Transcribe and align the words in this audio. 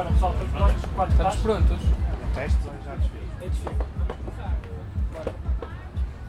Agora 0.00 0.14
pessoal, 0.14 0.32
estamos 0.32 0.52
prontos? 0.52 0.90
Quatro 0.94 1.12
Estamos 1.12 1.36
prontos. 1.36 1.78
Testes 2.34 2.66
ou 2.66 2.72
já 2.82 2.94
desfile? 2.94 3.28
É 3.42 3.48
desfile. 3.48 3.74
Bora. 5.12 5.34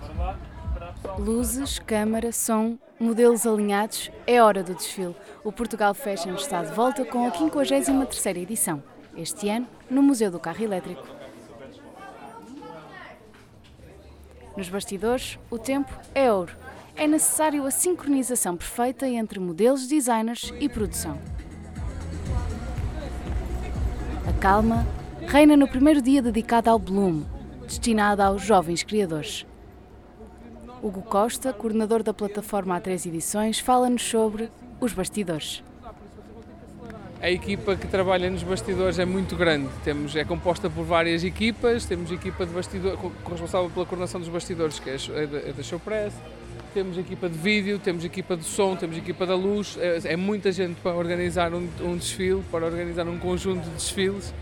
Bora 0.02 0.14
lá. 0.18 0.40
Esperar 0.68 0.94
pessoal. 0.94 1.20
Luzes, 1.22 1.80
câmara, 1.80 2.32
som, 2.34 2.78
modelos 3.00 3.48
alinhados, 3.48 4.12
é 4.28 4.44
hora 4.44 4.62
do 4.62 4.74
desfile. 4.74 5.16
O 5.42 5.54
Portugal 5.54 5.94
Fashion 5.94 6.36
está 6.36 6.62
de 6.64 6.74
volta 6.74 7.06
com 7.06 7.26
a 7.26 7.32
53ª 7.32 8.38
edição, 8.40 8.84
este 9.16 9.48
ano 9.48 9.68
no 9.90 10.04
Museu 10.04 10.30
do 10.30 10.40
Carro 10.40 10.62
Elétrico. 10.62 11.08
Nos 14.58 14.68
bastidores, 14.68 15.40
o 15.50 15.58
tempo 15.58 15.98
é 16.14 16.30
ouro. 16.30 16.58
É 16.94 17.08
necessário 17.08 17.66
a 17.66 17.72
sincronização 17.72 18.58
perfeita 18.58 19.08
entre 19.08 19.40
modelos, 19.40 19.88
designers 19.88 20.54
e 20.60 20.68
produção. 20.68 21.18
Calma 24.42 24.88
reina 25.28 25.56
no 25.56 25.68
primeiro 25.68 26.02
dia 26.02 26.20
dedicado 26.20 26.68
ao 26.68 26.80
Bloom, 26.80 27.22
destinado 27.68 28.24
aos 28.24 28.42
jovens 28.42 28.82
criadores. 28.82 29.46
Hugo 30.82 31.04
Costa, 31.04 31.54
coordenador 31.54 32.02
da 32.02 32.12
plataforma 32.12 32.76
há 32.76 32.82
três 32.82 33.06
edições, 33.06 33.60
fala-nos 33.60 34.02
sobre 34.02 34.52
os 34.80 34.94
bastidores. 34.94 35.64
A 37.22 37.30
equipa 37.30 37.76
que 37.76 37.86
trabalha 37.86 38.32
nos 38.32 38.42
bastidores 38.42 38.98
é 38.98 39.06
muito 39.06 39.36
grande. 39.36 39.70
Temos, 39.84 40.16
é 40.16 40.26
composta 40.26 40.72
por 40.72 40.84
várias 40.84 41.24
equipas. 41.24 41.86
Temos 41.86 42.12
equipa 42.12 42.48
de 42.48 42.52
bastidor, 42.52 42.98
responsável 43.30 43.70
pela 43.70 43.86
coordenação 43.86 44.20
dos 44.20 44.28
bastidores, 44.28 44.80
que 44.80 44.90
é 44.90 44.96
é 44.96 45.28
da, 45.28 45.38
é 45.38 45.54
da 45.54 45.62
Showpress. 45.62 46.16
Temos 46.74 46.98
equipa 46.98 47.30
de 47.30 47.38
vídeo, 47.38 47.78
temos 47.78 48.04
equipa 48.04 48.36
de 48.36 48.44
som, 48.44 48.76
temos 48.76 48.98
equipa 48.98 49.28
da 49.28 49.36
luz. 49.36 49.78
É, 49.80 50.14
é 50.14 50.16
muita 50.16 50.52
gente 50.52 50.82
para 50.82 50.96
organizar 50.96 51.54
um, 51.54 51.70
um 51.82 51.96
desfile, 51.96 52.42
para 52.50 52.66
organizar 52.66 53.08
um 53.08 53.20
conjunto 53.20 53.66
de 53.66 53.76
desfiles. 53.76 54.34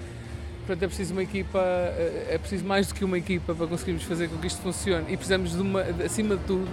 Portanto, 0.59 0.83
é 0.83 0.87
preciso 0.87 1.11
uma 1.11 1.23
equipa, 1.23 1.59
é 1.59 2.27
é 2.29 2.37
preciso 2.37 2.63
mais 2.63 2.87
do 2.87 2.95
que 2.95 3.03
uma 3.03 3.17
equipa 3.17 3.53
para 3.53 3.67
conseguirmos 3.67 4.03
fazer 4.03 4.29
com 4.29 4.37
que 4.37 4.47
isto 4.47 4.61
funcione. 4.61 5.03
E 5.09 5.17
precisamos, 5.17 5.51
de 5.51 5.61
uma, 5.61 5.81
acima 5.81 6.37
de 6.37 6.43
tudo, 6.45 6.69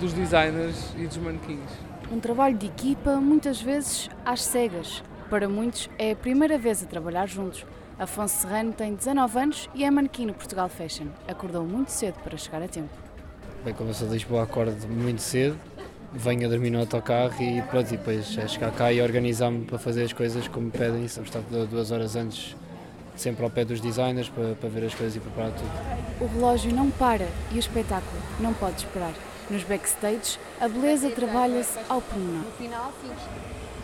dos 0.00 0.12
designers 0.12 0.94
e 0.96 1.08
dos 1.08 1.16
manequins. 1.16 1.87
Um 2.10 2.20
trabalho 2.20 2.56
de 2.56 2.66
equipa, 2.66 3.16
muitas 3.16 3.60
vezes 3.60 4.08
às 4.24 4.42
cegas. 4.42 5.02
Para 5.28 5.46
muitos, 5.46 5.90
é 5.98 6.12
a 6.12 6.16
primeira 6.16 6.56
vez 6.56 6.82
a 6.82 6.86
trabalhar 6.86 7.26
juntos. 7.26 7.66
Afonso 7.98 8.40
Serrano 8.40 8.72
tem 8.72 8.94
19 8.94 9.38
anos 9.38 9.68
e 9.74 9.84
é 9.84 9.90
manequim 9.90 10.24
no 10.24 10.32
Portugal 10.32 10.70
Fashion. 10.70 11.08
Acordou 11.26 11.64
muito 11.64 11.90
cedo 11.90 12.14
para 12.24 12.34
chegar 12.38 12.62
a 12.62 12.68
tempo. 12.68 12.88
Bem, 13.62 13.74
como 13.74 13.90
eu 13.90 13.94
sou 13.94 14.08
de 14.08 14.14
Lisboa, 14.14 14.44
acordo 14.44 14.88
muito 14.88 15.20
cedo, 15.20 15.58
venho 16.10 16.46
a 16.46 16.48
dormir 16.48 16.70
no 16.70 16.78
autocarro 16.78 17.42
e 17.42 17.60
pronto, 17.62 17.92
e 17.92 17.98
depois 17.98 18.38
é 18.38 18.48
chegar 18.48 18.72
cá 18.72 18.90
e 18.90 19.02
organizar-me 19.02 19.66
para 19.66 19.78
fazer 19.78 20.04
as 20.04 20.12
coisas 20.14 20.48
como 20.48 20.66
me 20.66 20.72
pedem. 20.72 21.04
Estamos 21.04 21.28
estar 21.28 21.42
duas 21.66 21.90
horas 21.90 22.16
antes, 22.16 22.56
sempre 23.16 23.44
ao 23.44 23.50
pé 23.50 23.66
dos 23.66 23.82
designers, 23.82 24.30
para, 24.30 24.54
para 24.54 24.68
ver 24.70 24.86
as 24.86 24.94
coisas 24.94 25.14
e 25.14 25.20
preparar 25.20 25.52
tudo. 25.52 25.70
O 26.22 26.26
relógio 26.26 26.74
não 26.74 26.90
para 26.90 27.28
e 27.52 27.56
o 27.56 27.58
espetáculo 27.58 28.22
não 28.40 28.54
pode 28.54 28.76
esperar. 28.76 29.12
Nos 29.50 29.64
backstage, 29.64 30.38
a 30.60 30.68
beleza 30.68 31.10
trabalha-se 31.10 31.78
ao 31.88 32.02
pormenor. 32.02 32.44
No 32.44 32.52
final, 32.52 32.92
sim. 33.00 33.10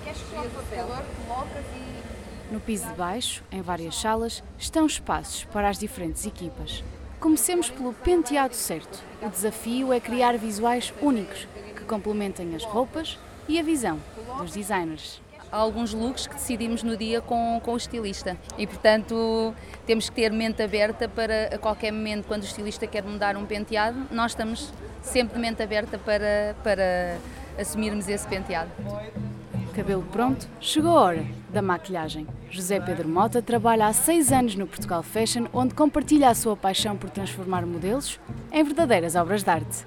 Queres 0.04 0.18
que 0.20 0.30
coloque 0.30 0.56
o 0.56 0.68
secador, 0.68 1.02
colocas 1.26 1.64
e. 1.74 2.52
No 2.52 2.60
piso 2.60 2.86
de 2.86 2.92
baixo, 2.92 3.42
em 3.50 3.62
várias 3.62 3.96
salas, 3.96 4.42
estão 4.58 4.84
espaços 4.84 5.44
para 5.44 5.70
as 5.70 5.78
diferentes 5.78 6.26
equipas. 6.26 6.84
Comecemos 7.18 7.70
pelo 7.70 7.94
penteado 7.94 8.54
certo. 8.54 9.02
O 9.22 9.30
desafio 9.30 9.90
é 9.90 9.98
criar 9.98 10.36
visuais 10.36 10.92
únicos 11.00 11.48
que 11.74 11.84
complementem 11.84 12.54
as 12.54 12.64
roupas 12.64 13.18
e 13.48 13.58
a 13.58 13.62
visão 13.62 13.98
dos 14.36 14.52
designers. 14.52 15.22
Alguns 15.54 15.94
looks 15.94 16.26
que 16.26 16.34
decidimos 16.34 16.82
no 16.82 16.96
dia 16.96 17.20
com, 17.20 17.60
com 17.62 17.74
o 17.74 17.76
estilista 17.76 18.36
e, 18.58 18.66
portanto, 18.66 19.54
temos 19.86 20.10
que 20.10 20.16
ter 20.16 20.32
mente 20.32 20.60
aberta 20.60 21.08
para 21.08 21.54
a 21.54 21.58
qualquer 21.58 21.92
momento, 21.92 22.26
quando 22.26 22.42
o 22.42 22.44
estilista 22.44 22.88
quer 22.88 23.04
mudar 23.04 23.36
um 23.36 23.46
penteado, 23.46 23.96
nós 24.10 24.32
estamos 24.32 24.72
sempre 25.00 25.36
de 25.36 25.40
mente 25.40 25.62
aberta 25.62 25.96
para, 25.96 26.56
para 26.64 27.18
assumirmos 27.56 28.08
esse 28.08 28.26
penteado. 28.26 28.68
Cabelo 29.76 30.02
pronto, 30.10 30.48
chegou 30.58 30.98
a 30.98 31.02
hora 31.02 31.24
da 31.50 31.62
maquilhagem. 31.62 32.26
José 32.50 32.80
Pedro 32.80 33.08
Mota 33.08 33.40
trabalha 33.40 33.86
há 33.86 33.92
seis 33.92 34.32
anos 34.32 34.56
no 34.56 34.66
Portugal 34.66 35.04
Fashion, 35.04 35.46
onde 35.52 35.72
compartilha 35.72 36.30
a 36.30 36.34
sua 36.34 36.56
paixão 36.56 36.96
por 36.96 37.10
transformar 37.10 37.64
modelos 37.64 38.18
em 38.50 38.64
verdadeiras 38.64 39.14
obras 39.14 39.44
de 39.44 39.50
arte. 39.50 39.86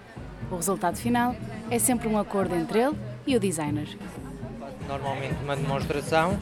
O 0.50 0.56
resultado 0.56 0.96
final 0.96 1.36
é 1.70 1.78
sempre 1.78 2.08
um 2.08 2.18
acordo 2.18 2.56
entre 2.56 2.80
ele 2.80 2.98
e 3.26 3.36
o 3.36 3.40
designer. 3.40 3.98
Normalmente 4.88 5.36
uma 5.44 5.56
demonstração, 5.56 6.40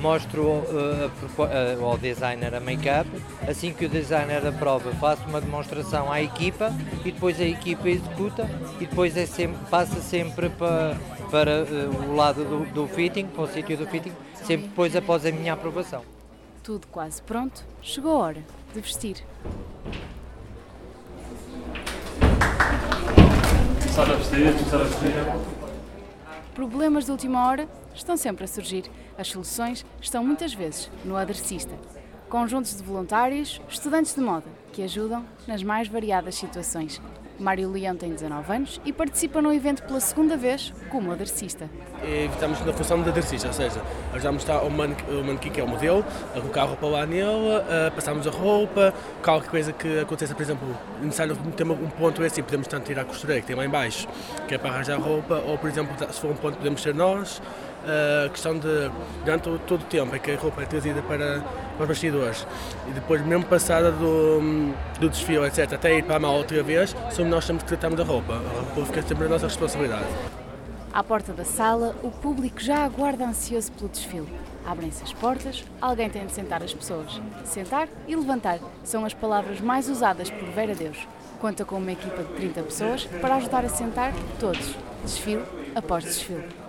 mostro 0.00 0.42
uh, 0.42 1.10
uh, 1.38 1.84
ao 1.84 1.98
designer 1.98 2.54
a 2.54 2.60
make-up, 2.60 3.08
assim 3.46 3.72
que 3.72 3.86
o 3.86 3.88
designer 3.88 4.46
aprova 4.46 4.92
faço 4.92 5.22
uma 5.28 5.40
demonstração 5.40 6.10
à 6.10 6.22
equipa 6.22 6.72
e 7.04 7.12
depois 7.12 7.40
a 7.40 7.44
equipa 7.44 7.88
executa 7.88 8.48
e 8.80 8.86
depois 8.86 9.16
é 9.16 9.26
sempre, 9.26 9.58
passa 9.70 10.00
sempre 10.00 10.48
para, 10.50 10.96
para 11.30 11.64
uh, 11.64 12.10
o 12.10 12.14
lado 12.14 12.44
do, 12.44 12.72
do 12.72 12.86
fitting, 12.86 13.26
para 13.26 13.42
o 13.42 13.48
sítio 13.48 13.76
do 13.76 13.86
fitting, 13.86 14.12
sempre 14.34 14.68
depois 14.68 14.94
após 14.94 15.26
a 15.26 15.32
minha 15.32 15.52
aprovação. 15.52 16.02
Tudo 16.62 16.86
quase 16.88 17.20
pronto, 17.22 17.64
chegou 17.82 18.12
a 18.12 18.18
hora 18.18 18.44
de 18.72 18.80
vestir. 18.80 19.24
Começar 23.80 24.02
a 24.02 24.16
vestir, 24.16 24.52
começar 24.52 24.76
a 24.76 24.84
vestir. 24.84 25.58
Problemas 26.54 27.04
de 27.04 27.10
última 27.10 27.46
hora 27.46 27.68
estão 27.98 28.16
sempre 28.16 28.44
a 28.44 28.48
surgir. 28.48 28.84
As 29.16 29.28
soluções 29.28 29.84
estão 30.00 30.24
muitas 30.24 30.54
vezes 30.54 30.90
no 31.04 31.16
aderecista. 31.16 31.74
Conjuntos 32.28 32.76
de 32.76 32.82
voluntários, 32.82 33.60
estudantes 33.68 34.14
de 34.14 34.20
moda, 34.20 34.46
que 34.72 34.82
ajudam 34.82 35.24
nas 35.46 35.62
mais 35.62 35.88
variadas 35.88 36.34
situações. 36.34 37.00
Mário 37.38 37.70
Leão 37.70 37.96
tem 37.96 38.10
19 38.10 38.52
anos 38.52 38.80
e 38.84 38.92
participa 38.92 39.40
no 39.40 39.52
evento 39.52 39.84
pela 39.84 40.00
segunda 40.00 40.36
vez 40.36 40.72
como 40.90 41.12
aderecista. 41.12 41.70
E 42.02 42.26
estamos 42.26 42.60
na 42.66 42.72
função 42.72 43.00
de 43.00 43.08
aderecista, 43.08 43.46
ou 43.46 43.54
seja, 43.54 43.80
ajudamos 44.12 44.48
a 44.50 44.60
o 44.62 44.70
manequim, 44.70 45.50
que 45.50 45.60
é 45.60 45.64
o 45.64 45.68
modelo, 45.68 46.04
a 46.34 46.40
colocar 46.40 46.62
a 46.62 46.64
roupa 46.64 46.86
lá 46.86 47.06
nele, 47.06 47.28
a 47.86 47.90
passarmos 47.92 48.26
a 48.26 48.30
roupa, 48.30 48.92
qualquer 49.22 49.50
coisa 49.50 49.72
que 49.72 50.00
aconteça, 50.00 50.34
por 50.34 50.42
exemplo, 50.42 50.68
necessário 51.00 51.36
ter 51.56 51.64
um 51.64 51.90
ponto 51.90 52.22
assim, 52.22 52.42
podemos 52.42 52.66
tanto 52.66 52.90
ir 52.90 52.98
à 52.98 53.04
costureira 53.04 53.40
que 53.40 53.46
tem 53.46 53.54
lá 53.54 53.64
em 53.64 53.70
baixo, 53.70 54.08
que 54.48 54.54
é 54.54 54.58
para 54.58 54.70
arranjar 54.70 54.96
a 54.96 55.00
roupa, 55.00 55.36
ou 55.46 55.56
por 55.56 55.70
exemplo, 55.70 55.94
se 56.12 56.20
for 56.20 56.32
um 56.32 56.36
ponto 56.36 56.56
podemos 56.56 56.82
ser 56.82 56.94
nós, 56.94 57.40
a 57.84 58.28
questão 58.28 58.58
de, 58.58 58.90
durante 59.24 59.44
todo 59.66 59.82
o 59.82 59.84
tempo 59.84 60.14
é 60.14 60.18
que 60.18 60.30
a 60.32 60.36
roupa 60.36 60.62
é 60.62 60.66
trazida 60.66 61.00
para, 61.02 61.42
para 61.76 61.82
os 61.82 61.88
bastidores 61.88 62.46
e 62.88 62.92
depois 62.92 63.24
mesmo 63.24 63.44
passada 63.44 63.90
do, 63.92 64.72
do 64.98 65.08
desfile, 65.08 65.46
etc, 65.46 65.72
até 65.72 65.98
ir 65.98 66.04
para 66.04 66.16
a 66.16 66.20
mala 66.20 66.36
outra 66.36 66.62
vez, 66.62 66.94
somos 67.10 67.30
nós 67.30 67.46
temos 67.46 67.62
que 67.62 67.68
tratarmos 67.68 67.98
da 67.98 68.04
roupa, 68.04 68.34
a 68.34 68.74
roupa 68.74 68.86
fica 68.86 69.02
sempre 69.02 69.26
a 69.26 69.28
nossa 69.28 69.46
responsabilidade. 69.46 70.06
À 70.92 71.04
porta 71.04 71.32
da 71.32 71.44
sala, 71.44 71.94
o 72.02 72.10
público 72.10 72.60
já 72.60 72.84
aguarda 72.84 73.24
ansioso 73.24 73.70
pelo 73.72 73.88
desfile. 73.88 74.26
Abrem-se 74.66 75.02
as 75.04 75.12
portas, 75.12 75.64
alguém 75.80 76.10
tem 76.10 76.26
de 76.26 76.32
sentar 76.32 76.62
as 76.62 76.74
pessoas. 76.74 77.20
Sentar 77.44 77.88
e 78.06 78.16
levantar 78.16 78.58
são 78.82 79.04
as 79.04 79.14
palavras 79.14 79.60
mais 79.60 79.88
usadas 79.88 80.30
por 80.30 80.48
Vera 80.48 80.74
Deus. 80.74 81.06
Conta 81.40 81.64
com 81.64 81.76
uma 81.76 81.92
equipa 81.92 82.22
de 82.22 82.32
30 82.34 82.62
pessoas 82.62 83.04
para 83.20 83.36
ajudar 83.36 83.64
a 83.64 83.68
sentar 83.68 84.12
todos, 84.40 84.74
desfile 85.04 85.44
após 85.76 86.04
desfile. 86.04 86.67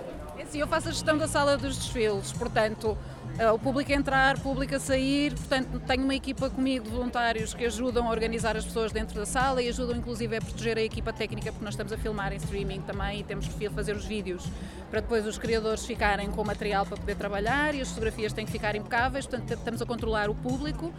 Assim, 0.50 0.62
eu 0.62 0.68
faço 0.68 0.90
a 0.90 0.92
gestão 0.92 1.16
da 1.16 1.28
sala 1.28 1.56
dos 1.58 1.78
desfiles, 1.78 2.32
portanto, 2.32 2.98
eh, 3.38 3.52
o 3.52 3.60
público 3.60 3.92
a 3.92 3.96
entrar, 3.96 4.36
o 4.36 4.40
público 4.40 4.74
a 4.74 4.80
sair, 4.80 5.32
portanto, 5.36 5.80
tenho 5.82 6.04
uma 6.04 6.16
equipa 6.16 6.50
comigo 6.50 6.86
de 6.86 6.92
voluntários 6.92 7.54
que 7.54 7.66
ajudam 7.66 8.08
a 8.08 8.10
organizar 8.10 8.58
as 8.58 8.66
pessoas 8.66 8.92
dentro 8.92 9.14
da 9.14 9.28
sala 9.28 9.62
e 9.62 9.70
ajudam 9.70 9.96
inclusive 9.96 10.38
a 10.38 10.42
proteger 10.42 10.78
a 10.78 10.82
equipa 10.82 11.14
técnica, 11.14 11.52
porque 11.52 11.64
nós 11.64 11.76
estamos 11.76 11.94
a 11.94 11.98
filmar 11.98 12.34
em 12.34 12.38
streaming 12.38 12.82
também 12.82 13.20
e 13.20 13.24
temos 13.24 13.48
que 13.48 13.70
fazer 13.70 13.96
os 13.96 14.06
vídeos 14.06 14.44
para 14.90 15.02
depois 15.02 15.26
os 15.28 15.38
criadores 15.38 15.86
ficarem 15.86 16.32
com 16.32 16.44
material 16.44 16.86
para 16.86 16.98
poder 16.98 17.16
trabalhar 17.16 17.76
e 17.76 17.82
as 17.82 17.90
fotografias 17.90 18.34
têm 18.34 18.46
que 18.46 18.52
ficar 18.52 18.76
impecáveis, 18.76 19.28
portanto, 19.28 19.54
estamos 19.54 19.82
a 19.82 19.86
controlar 19.86 20.30
o 20.30 20.36
público. 20.36 20.92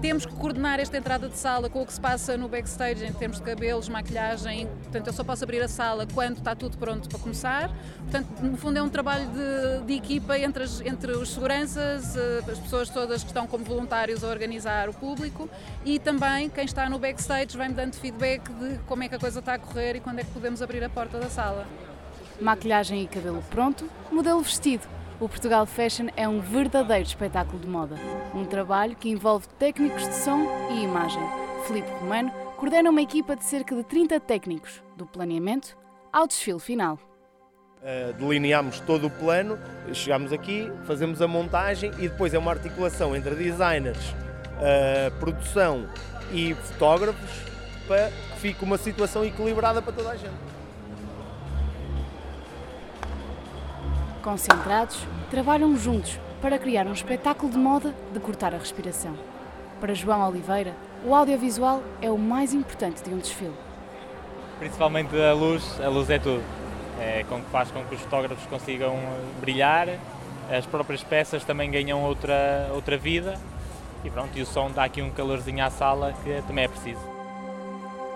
Temos 0.00 0.26
que 0.26 0.34
coordenar 0.34 0.80
esta 0.80 0.96
entrada 0.96 1.28
de 1.28 1.38
sala 1.38 1.70
com 1.70 1.82
o 1.82 1.86
que 1.86 1.92
se 1.92 2.00
passa 2.00 2.36
no 2.36 2.48
backstage 2.48 3.04
em 3.04 3.12
termos 3.12 3.38
de 3.38 3.44
cabelos, 3.44 3.88
maquilhagem, 3.88 4.66
portanto, 4.66 5.06
eu 5.06 5.12
só 5.12 5.22
posso 5.22 5.44
abrir 5.44 5.62
a 5.62 5.68
sala 5.68 6.06
quando 6.12 6.38
está 6.38 6.54
tudo 6.54 6.76
pronto 6.76 7.08
para 7.08 7.18
começar. 7.18 7.70
Portanto, 7.98 8.28
no 8.42 8.56
fundo, 8.56 8.78
é 8.78 8.82
um 8.82 8.88
trabalho 8.94 9.26
de, 9.26 9.86
de 9.86 9.94
equipa 9.94 10.38
entre, 10.38 10.62
as- 10.62 10.80
entre 10.80 11.10
os 11.10 11.30
seguranças, 11.30 12.16
eh, 12.16 12.42
as 12.48 12.58
pessoas 12.60 12.88
todas 12.88 13.22
que 13.22 13.26
estão 13.30 13.44
como 13.44 13.64
voluntários 13.64 14.22
a 14.22 14.28
organizar 14.28 14.88
o 14.88 14.94
público 14.94 15.50
e 15.84 15.98
também 15.98 16.48
quem 16.48 16.64
está 16.64 16.88
no 16.88 16.96
backstage 16.96 17.56
vai-me 17.56 17.74
dando 17.74 17.94
feedback 17.96 18.48
de 18.52 18.78
como 18.86 19.02
é 19.02 19.08
que 19.08 19.16
a 19.16 19.18
coisa 19.18 19.40
está 19.40 19.54
a 19.54 19.58
correr 19.58 19.96
e 19.96 20.00
quando 20.00 20.20
é 20.20 20.22
que 20.24 20.30
podemos 20.30 20.62
abrir 20.62 20.84
a 20.84 20.88
porta 20.88 21.18
da 21.18 21.28
sala. 21.28 21.66
Maquilhagem 22.40 23.02
e 23.02 23.08
cabelo 23.08 23.42
pronto, 23.50 23.90
modelo 24.12 24.40
vestido. 24.40 24.86
O 25.18 25.28
Portugal 25.28 25.66
Fashion 25.66 26.06
é 26.16 26.28
um 26.28 26.38
verdadeiro 26.40 27.04
espetáculo 27.08 27.58
de 27.58 27.66
moda. 27.66 27.96
Um 28.32 28.44
trabalho 28.44 28.94
que 28.94 29.08
envolve 29.08 29.48
técnicos 29.58 30.06
de 30.06 30.14
som 30.14 30.46
e 30.70 30.84
imagem. 30.84 31.22
Filipe 31.66 31.90
Romano 32.00 32.30
coordena 32.56 32.90
uma 32.90 33.02
equipa 33.02 33.34
de 33.34 33.42
cerca 33.44 33.74
de 33.74 33.82
30 33.82 34.20
técnicos, 34.20 34.82
do 34.96 35.04
planeamento 35.04 35.76
ao 36.12 36.28
desfile 36.28 36.60
final. 36.60 36.96
Uh, 37.84 38.14
delineamos 38.14 38.80
todo 38.80 39.08
o 39.08 39.10
plano, 39.10 39.58
chegamos 39.92 40.32
aqui, 40.32 40.72
fazemos 40.86 41.20
a 41.20 41.28
montagem 41.28 41.90
e 41.98 42.08
depois 42.08 42.32
é 42.32 42.38
uma 42.38 42.50
articulação 42.50 43.14
entre 43.14 43.34
designers, 43.34 43.98
uh, 44.08 45.10
produção 45.20 45.86
e 46.32 46.54
fotógrafos 46.54 47.30
para 47.86 48.08
que 48.08 48.40
fique 48.40 48.64
uma 48.64 48.78
situação 48.78 49.22
equilibrada 49.22 49.82
para 49.82 49.92
toda 49.92 50.12
a 50.12 50.16
gente. 50.16 50.32
Concentrados, 54.22 55.06
trabalham 55.30 55.76
juntos 55.76 56.18
para 56.40 56.58
criar 56.58 56.86
um 56.86 56.92
espetáculo 56.94 57.52
de 57.52 57.58
moda 57.58 57.94
de 58.14 58.18
cortar 58.18 58.54
a 58.54 58.56
respiração. 58.56 59.14
Para 59.78 59.92
João 59.92 60.26
Oliveira, 60.26 60.74
o 61.04 61.14
audiovisual 61.14 61.82
é 62.00 62.10
o 62.10 62.16
mais 62.16 62.54
importante 62.54 63.04
de 63.04 63.12
um 63.12 63.18
desfile. 63.18 63.52
Principalmente 64.58 65.14
a 65.20 65.34
luz, 65.34 65.78
a 65.82 65.88
luz 65.90 66.08
é 66.08 66.18
tudo 66.18 66.42
é, 67.00 67.24
com 67.28 67.40
que 67.40 67.50
faz 67.50 67.70
com 67.70 67.84
que 67.84 67.94
os 67.94 68.00
fotógrafos 68.00 68.46
consigam 68.46 68.98
brilhar, 69.40 69.88
as 70.50 70.66
próprias 70.66 71.02
peças 71.02 71.44
também 71.44 71.70
ganham 71.70 72.02
outra, 72.02 72.68
outra 72.72 72.96
vida 72.96 73.38
e 74.04 74.10
pronto, 74.10 74.36
e 74.36 74.42
o 74.42 74.46
som 74.46 74.70
dá 74.70 74.84
aqui 74.84 75.00
um 75.00 75.10
calorzinho 75.10 75.64
à 75.64 75.70
sala 75.70 76.14
que 76.22 76.42
também 76.46 76.64
é 76.64 76.68
preciso. 76.68 77.00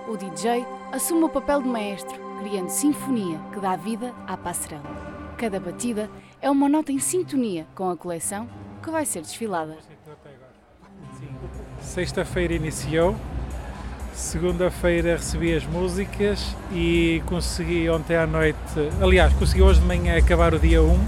O 0.07 0.17
DJ 0.17 0.65
assume 0.93 1.25
o 1.25 1.29
papel 1.29 1.63
de 1.63 1.69
maestro, 1.69 2.19
criando 2.41 2.69
sinfonia 2.69 3.41
que 3.53 3.61
dá 3.61 3.77
vida 3.77 4.13
à 4.27 4.37
passarela. 4.37 4.85
Cada 5.37 5.59
batida 5.59 6.11
é 6.41 6.51
uma 6.51 6.69
nota 6.69 6.93
em 6.93 6.99
sintonia 6.99 7.67
com 7.75 7.91
a 7.91 7.97
coleção 7.97 8.49
que 8.83 8.91
vai 8.91 9.07
ser 9.07 9.23
desfilada. 9.23 9.77
Sexta-feira 11.81 12.53
iniciou, 12.55 13.17
Segunda-feira 14.19 15.17
recebi 15.17 15.55
as 15.55 15.65
músicas 15.65 16.55
e 16.73 17.23
consegui 17.25 17.89
ontem 17.89 18.17
à 18.17 18.27
noite, 18.27 18.59
aliás, 19.01 19.33
consegui 19.35 19.63
hoje 19.63 19.81
de 19.81 19.87
manhã 19.87 20.19
acabar 20.19 20.53
o 20.53 20.59
dia 20.59 20.83
1 20.83 20.99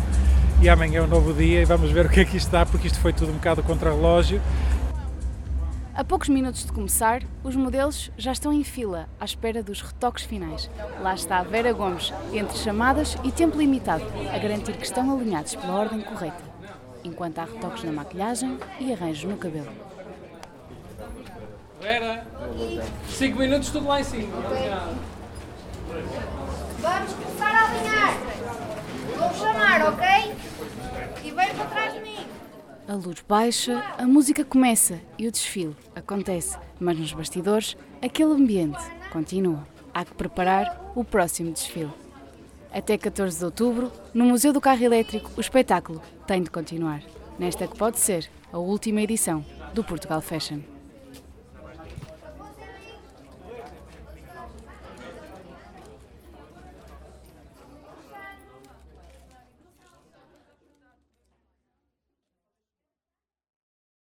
e 0.62 0.68
amanhã 0.68 1.00
é 1.00 1.02
um 1.02 1.08
novo 1.08 1.34
dia 1.34 1.60
e 1.60 1.64
vamos 1.64 1.90
ver 1.90 2.06
o 2.06 2.08
que 2.08 2.20
é 2.20 2.24
que 2.24 2.36
isto 2.36 2.52
dá, 2.52 2.64
porque 2.64 2.86
isto 2.86 3.00
foi 3.00 3.12
tudo 3.12 3.32
um 3.32 3.34
bocado 3.34 3.64
contra 3.64 3.90
relógio. 3.90 4.40
A 5.92 6.04
poucos 6.04 6.28
minutos 6.28 6.64
de 6.64 6.70
começar, 6.70 7.22
os 7.42 7.56
modelos 7.56 8.12
já 8.16 8.30
estão 8.30 8.52
em 8.52 8.62
fila 8.62 9.08
à 9.18 9.24
espera 9.24 9.60
dos 9.60 9.82
retoques 9.82 10.24
finais. 10.24 10.70
Lá 11.02 11.12
está 11.12 11.38
a 11.40 11.42
Vera 11.42 11.72
Gomes, 11.72 12.14
entre 12.32 12.56
chamadas 12.58 13.18
e 13.24 13.32
tempo 13.32 13.58
limitado, 13.58 14.04
a 14.32 14.38
garantir 14.38 14.76
que 14.76 14.86
estão 14.86 15.12
alinhados 15.12 15.56
pela 15.56 15.74
ordem 15.74 16.00
correta, 16.00 16.44
enquanto 17.02 17.40
há 17.40 17.44
retoques 17.44 17.82
na 17.82 17.90
maquilhagem 17.90 18.56
e 18.78 18.92
arranjos 18.92 19.24
no 19.24 19.36
cabelo. 19.36 19.99
Vera, 21.80 22.26
5 23.08 23.38
minutos 23.38 23.70
tudo 23.70 23.86
lá 23.88 24.00
em 24.00 24.04
cima. 24.04 24.36
Obrigado. 24.38 24.98
Vamos 26.78 27.12
começar 27.14 27.54
a 27.54 27.70
alinhar. 27.70 28.18
Vou 29.18 29.34
chamar, 29.34 29.82
ok? 29.88 30.06
E 31.24 31.30
vem 31.30 31.54
para 31.54 31.64
trás 31.64 31.94
de 31.94 32.00
mim. 32.00 32.26
A 32.86 32.94
luz 32.94 33.24
baixa, 33.26 33.82
a 33.96 34.06
música 34.06 34.44
começa 34.44 35.00
e 35.18 35.26
o 35.26 35.32
desfile 35.32 35.74
acontece, 35.96 36.58
mas 36.78 36.98
nos 36.98 37.12
bastidores 37.14 37.76
aquele 38.02 38.34
ambiente 38.34 38.82
continua. 39.10 39.66
Há 39.94 40.04
que 40.04 40.14
preparar 40.14 40.92
o 40.94 41.02
próximo 41.02 41.50
desfile. 41.50 41.92
Até 42.72 42.98
14 42.98 43.38
de 43.38 43.44
outubro, 43.44 43.90
no 44.12 44.26
Museu 44.26 44.52
do 44.52 44.60
Carro 44.60 44.84
Elétrico, 44.84 45.30
o 45.34 45.40
espetáculo 45.40 46.02
tem 46.26 46.42
de 46.42 46.50
continuar. 46.50 47.02
Nesta 47.38 47.66
que 47.66 47.76
pode 47.76 47.98
ser 47.98 48.28
a 48.52 48.58
última 48.58 49.00
edição 49.00 49.44
do 49.72 49.82
Portugal 49.82 50.20
Fashion. 50.20 50.60